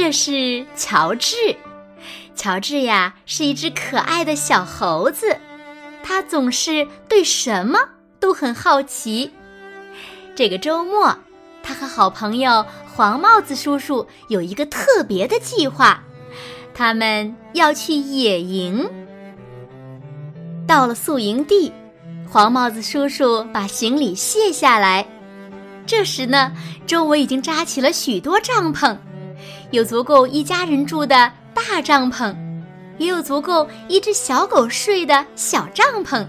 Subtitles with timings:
[0.00, 1.34] 这是乔治，
[2.36, 5.36] 乔治呀是一只可爱的小猴子，
[6.04, 7.80] 他总是对什么
[8.20, 9.32] 都很好奇。
[10.36, 11.18] 这个周末，
[11.64, 16.00] 他和好朋友黄帽子叔叔有一个特别的计划，
[16.72, 18.88] 他们要去野营。
[20.64, 21.72] 到了宿营地，
[22.30, 25.04] 黄帽子叔叔把行李卸下来，
[25.84, 26.52] 这时呢，
[26.86, 28.96] 周围已经扎起了许多帐篷。
[29.70, 32.34] 有足够一家人住的大帐篷，
[32.96, 36.26] 也有足够一只小狗睡的小帐篷，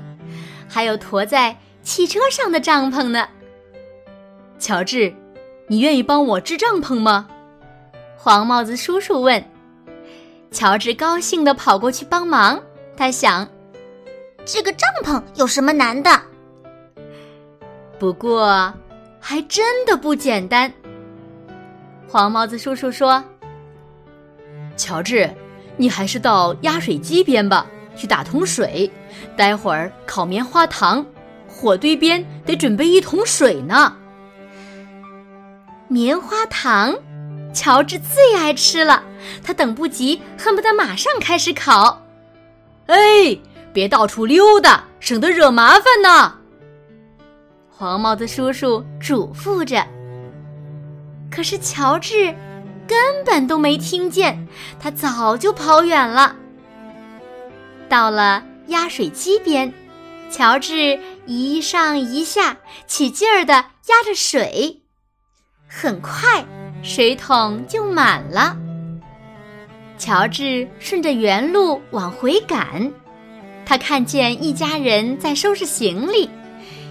[0.68, 3.28] 还有驮在汽车上的帐篷呢。
[4.60, 5.14] 乔治，
[5.68, 7.28] 你愿意帮我支帐篷吗？
[8.18, 9.42] 黄帽子叔叔问。
[10.52, 12.62] 乔治高兴地跑过去帮忙。
[12.98, 13.48] 他想，
[14.44, 16.10] 这个帐篷有什么难的？
[17.98, 18.74] 不过，
[19.22, 20.74] 还真的不简单。
[22.12, 23.24] 黄帽子叔叔说
[24.76, 25.30] ：“乔治，
[25.78, 28.92] 你还是到压水机边吧，去打桶水。
[29.38, 31.06] 待会儿烤棉花糖，
[31.48, 33.96] 火堆边得准备一桶水呢。
[35.88, 36.96] 棉花糖，
[37.54, 39.04] 乔治最爱吃了，
[39.44, 42.02] 他等不及，恨不得马上开始烤。
[42.88, 43.38] 哎，
[43.72, 46.34] 别到处溜达，省得惹麻烦呢。”
[47.70, 49.86] 黄帽子叔叔嘱咐着。
[51.32, 52.36] 可是乔治
[52.88, 54.48] 根本都没听见，
[54.80, 56.36] 他早就跑远了。
[57.88, 59.72] 到了压水机边，
[60.32, 62.58] 乔治一上一下，
[62.88, 64.82] 起劲儿的压着水，
[65.68, 66.44] 很快
[66.84, 68.58] 水桶就满了。
[69.98, 72.92] 乔治顺着原路往回赶，
[73.66, 76.30] 他看见一家人在收拾行李，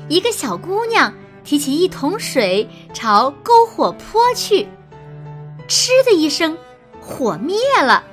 [0.09, 1.13] 一个小姑娘。
[1.45, 4.69] 提起一桶水朝篝火泼去，
[5.67, 6.57] 嗤的一声，
[7.01, 8.05] 火灭了。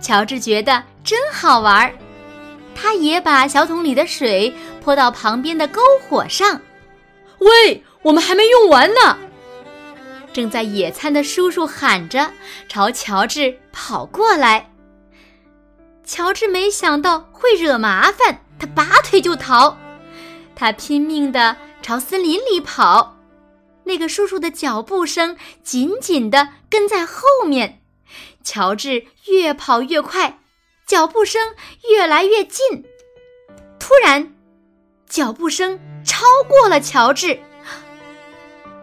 [0.00, 1.92] 乔治觉得真好玩儿，
[2.74, 6.60] 他也把小桶里的水泼到旁边的篝火上。
[7.38, 9.18] 喂，我们还没用完呢！
[10.32, 12.30] 正在野餐的叔叔喊着，
[12.68, 14.70] 朝乔治跑过来。
[16.04, 19.76] 乔治没想到会惹麻烦，他拔腿就逃，
[20.54, 21.56] 他拼命的。
[21.86, 23.16] 朝森林里跑，
[23.84, 27.80] 那个叔叔的脚步声紧紧地跟在后面。
[28.42, 30.40] 乔治越跑越快，
[30.84, 31.40] 脚步声
[31.88, 32.84] 越来越近。
[33.78, 34.34] 突然，
[35.08, 37.38] 脚步声超过了乔治。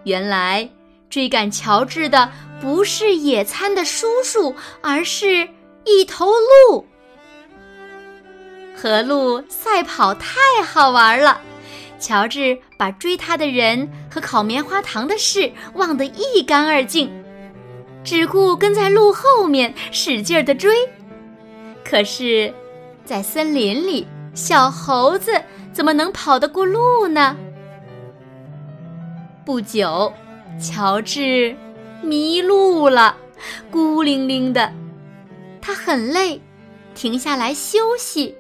[0.06, 0.70] 原来，
[1.10, 2.32] 追赶乔治的
[2.62, 5.50] 不是野餐的叔叔，而是
[5.84, 6.32] 一头
[6.70, 6.88] 鹿。
[8.74, 11.42] 和鹿赛跑太好玩了。
[12.04, 17.10] 乔治把追他的人和烤棉花糖的事忘得一干二净，
[18.04, 20.76] 只顾跟在鹿后面使劲儿地追。
[21.82, 22.54] 可是，
[23.06, 25.32] 在森林里，小猴子
[25.72, 27.38] 怎么能跑得过鹿呢？
[29.46, 30.12] 不久，
[30.60, 31.56] 乔治
[32.02, 33.16] 迷路了，
[33.72, 34.74] 孤零零的，
[35.62, 36.42] 他很累，
[36.94, 38.36] 停下来休息，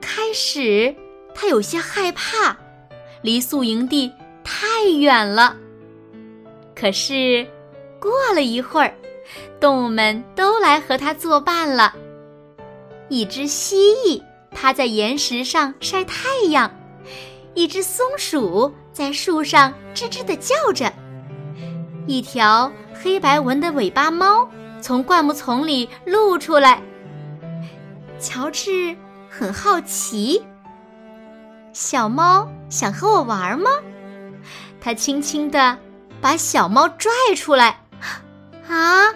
[0.00, 0.94] 开始。
[1.34, 2.56] 他有些害怕，
[3.22, 4.12] 离宿营地
[4.44, 5.56] 太远了。
[6.74, 7.46] 可是，
[8.00, 8.94] 过了一会儿，
[9.60, 11.94] 动物们都来和他作伴了。
[13.08, 16.70] 一只蜥蜴趴在岩石上晒太阳，
[17.54, 20.92] 一只松鼠在树上吱吱地叫着，
[22.06, 22.70] 一条
[23.02, 24.48] 黑白纹的尾巴猫
[24.80, 26.82] 从灌木丛里露出来。
[28.18, 28.96] 乔治
[29.28, 30.42] 很好奇。
[31.74, 33.68] 小猫想和我玩吗？
[34.80, 35.76] 他轻轻地
[36.20, 37.80] 把小猫拽出来。
[38.68, 39.12] 啊，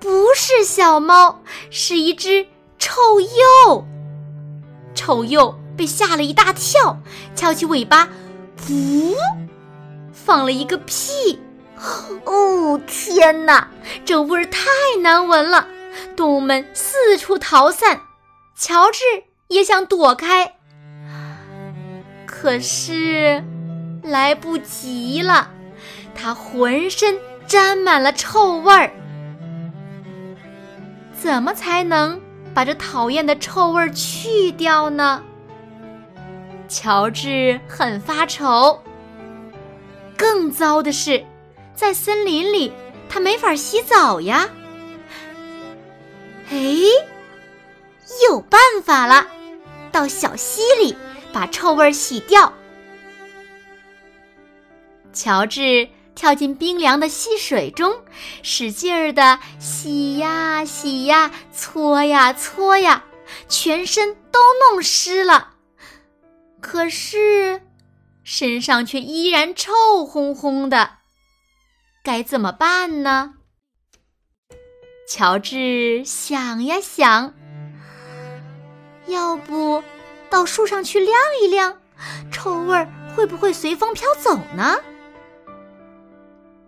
[0.00, 1.40] 不是小猫，
[1.70, 2.48] 是一只
[2.80, 3.86] 臭鼬。
[4.92, 6.98] 臭鼬被吓了一大跳，
[7.36, 8.08] 翘起尾巴，
[8.60, 9.14] 噗，
[10.12, 11.40] 放了一个屁。
[12.24, 13.68] 哦，天哪，
[14.04, 14.66] 这味儿太
[15.00, 15.68] 难闻了！
[16.16, 18.00] 动物们四处逃散，
[18.56, 19.04] 乔治
[19.46, 20.57] 也想躲开。
[22.40, 23.42] 可是，
[24.00, 25.50] 来不及了，
[26.14, 27.18] 他浑身
[27.48, 28.92] 沾满了臭味儿。
[31.20, 32.20] 怎么才能
[32.54, 35.20] 把这讨厌的臭味儿去掉呢？
[36.68, 38.80] 乔治很发愁。
[40.16, 41.24] 更糟的是，
[41.74, 42.72] 在森林里，
[43.08, 44.48] 他没法洗澡呀。
[46.50, 46.56] 哎，
[48.30, 49.26] 有办法了，
[49.90, 50.96] 到小溪里
[51.32, 52.52] 把臭味洗掉。
[55.12, 58.02] 乔治跳进冰凉的溪水中，
[58.42, 63.04] 使劲儿的洗呀洗呀，搓呀搓呀，
[63.48, 64.38] 全身都
[64.70, 65.54] 弄湿了。
[66.60, 67.62] 可是，
[68.22, 69.72] 身上却依然臭
[70.04, 70.98] 烘烘的，
[72.02, 73.34] 该怎么办呢？
[75.08, 77.34] 乔治想呀想，
[79.06, 79.57] 要不
[80.38, 81.12] 到树上去晾
[81.42, 81.76] 一晾，
[82.30, 84.76] 臭味儿会不会随风飘走呢？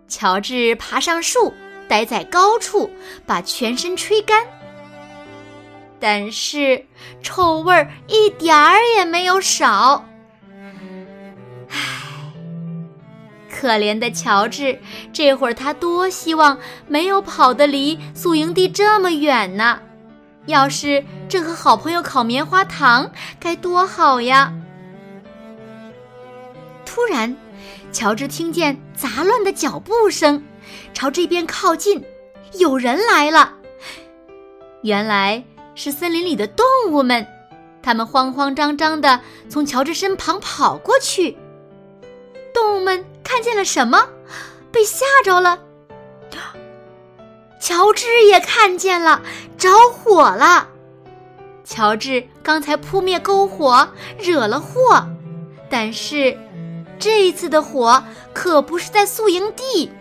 [0.09, 1.53] 乔治爬上树，
[1.87, 2.91] 待在高处，
[3.25, 4.45] 把全身吹干。
[6.01, 6.85] 但是
[7.23, 10.05] 臭味儿一点儿也没有少。
[11.69, 11.77] 唉，
[13.49, 14.77] 可怜的乔治，
[15.13, 16.59] 这会儿他多希望
[16.89, 19.81] 没有跑得离宿营地这么远呢！
[20.45, 24.53] 要是正和好朋友烤棉花糖，该多好呀！
[26.85, 27.35] 突然，
[27.91, 30.43] 乔治听见杂乱的脚步声，
[30.93, 32.03] 朝这边靠近，
[32.53, 33.53] 有人来了。
[34.81, 35.43] 原来。
[35.73, 37.25] 是森林里的动物们，
[37.81, 41.35] 他们慌慌张张的从乔治身旁跑过去。
[42.53, 44.05] 动物们看见了什么？
[44.69, 45.57] 被吓着了。
[47.61, 49.21] 乔治也看见了，
[49.55, 50.67] 着火了。
[51.63, 53.87] 乔治刚才扑灭篝火，
[54.17, 55.07] 惹了祸，
[55.69, 56.35] 但是
[56.97, 58.03] 这一次的火
[58.33, 59.91] 可不是在宿营地。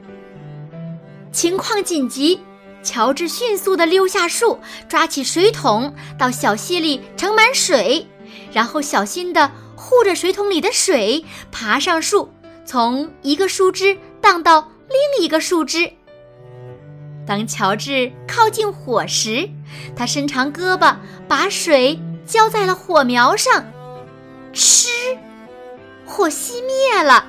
[1.31, 2.41] 情况紧急。
[2.83, 4.59] 乔治迅速地溜下树，
[4.89, 8.09] 抓起水桶，到小溪里盛满水，
[8.55, 11.23] 然后小心地护着水桶里的水，
[11.53, 12.33] 爬上树，
[12.65, 15.93] 从一个树枝荡到另一个树枝。
[17.26, 19.49] 当乔治靠近火时，
[19.94, 20.96] 他伸长胳膊，
[21.28, 23.64] 把水浇在了火苗上，
[24.52, 24.88] 嗤，
[26.05, 27.26] 火熄灭了。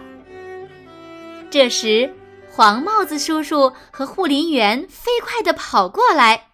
[1.49, 2.13] 这时。
[2.53, 6.47] 黄帽子叔叔和护林员飞快地跑过来。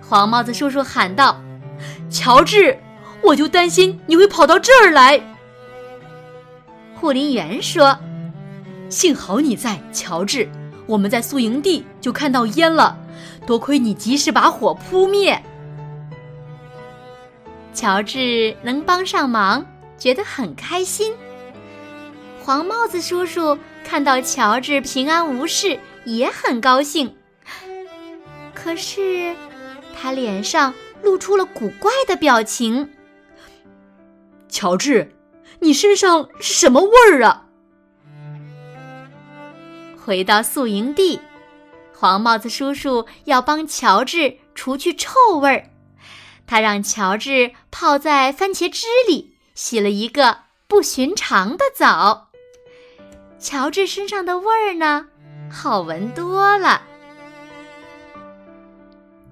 [0.00, 1.40] 黄帽子叔叔喊道
[2.10, 2.76] ：“乔治，
[3.22, 5.22] 我就担心你会跑到这儿来。”
[6.98, 7.96] 护林员说
[8.90, 10.50] ：“幸好你在，乔治。
[10.86, 12.98] 我们在宿营地就看到烟了，
[13.46, 15.40] 多亏你及时把火扑灭。”
[17.72, 19.66] 乔治能帮上忙，
[19.98, 21.12] 觉得很开心。
[22.42, 23.58] 黄帽子叔叔。
[23.86, 27.14] 看到乔治平安无事，也很高兴。
[28.54, 29.36] 可是，
[29.94, 30.72] 他脸上
[31.02, 32.88] 露出了古怪的表情。
[34.48, 35.14] 乔治，
[35.60, 37.43] 你身上是什么味儿啊？
[40.04, 41.18] 回到宿营地，
[41.96, 45.70] 黄帽子叔叔要帮乔治除去臭味儿。
[46.46, 52.28] 他让乔治泡在番茄汁里，洗了一个不寻常的澡。
[53.38, 55.06] 乔治身上的味儿呢，
[55.50, 56.82] 好闻多了。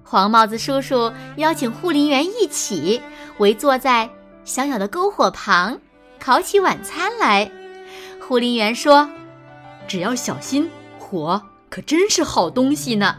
[0.03, 2.99] 黄帽子叔叔邀请护林员一起
[3.37, 4.09] 围坐在
[4.43, 5.79] 小小的篝火旁，
[6.19, 7.51] 烤起晚餐来。
[8.19, 9.07] 护林员说
[9.87, 13.15] ：“只要小心，火可真是好东西呢。”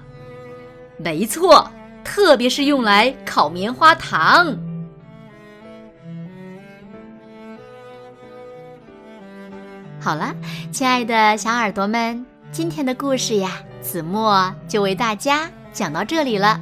[0.97, 1.71] 没错，
[2.05, 4.57] 特别是用来烤棉花糖。
[10.01, 10.35] 好了，
[10.71, 16.61] 亲爱的小耳朵们，今天的故事呀，子墨就为大家讲到这里了。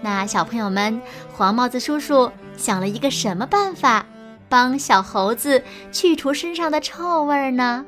[0.00, 1.00] 那小朋友们，
[1.34, 4.06] 黄帽子叔叔想了一个什么办法，
[4.48, 7.84] 帮小猴子去除身上的臭味呢？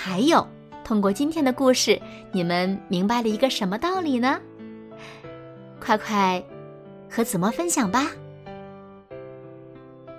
[0.00, 0.46] 还有，
[0.84, 2.00] 通过今天的故事，
[2.30, 4.38] 你们明白了一个什么道理呢？
[5.80, 6.40] 快快
[7.10, 8.06] 和子墨分享吧。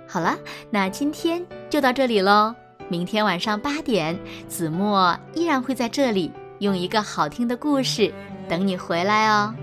[0.06, 0.36] 好了，
[0.68, 2.54] 那今天就到这里喽。
[2.90, 8.12] 明天晚上八点，子墨依然会在这里用一个好听的故事
[8.50, 9.54] 等你回来哦。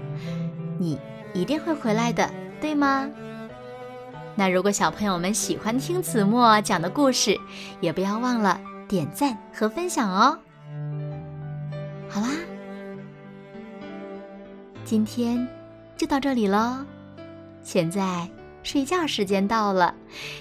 [0.79, 0.97] 你
[1.31, 2.27] 一定会回来的，
[2.59, 3.07] 对吗？
[4.33, 7.39] 那如果小朋友们喜欢听子墨讲的故事，
[7.81, 10.37] 也不要忘了点赞和分享哦。
[12.09, 12.29] 好啦，
[14.85, 15.47] 今天
[15.95, 16.85] 就到这里喽。
[17.63, 18.29] 现在
[18.63, 19.93] 睡觉时间到了，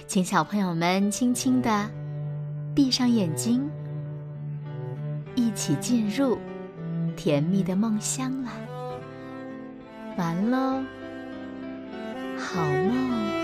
[0.07, 1.89] 请小朋友们轻轻的。
[2.73, 3.67] 闭上眼睛，
[5.35, 6.37] 一起进入
[7.15, 8.51] 甜蜜的梦乡啦。
[10.15, 10.83] 完喽，
[12.37, 13.36] 好梦。